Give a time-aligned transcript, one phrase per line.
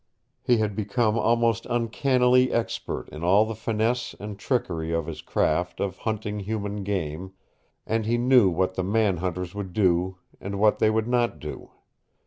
[0.41, 5.79] He had become almost uncannily expert in all the finesse and trickery of his craft
[5.79, 7.33] of hunting human game,
[7.85, 11.69] and he knew what the man hunters would do and what they would not do.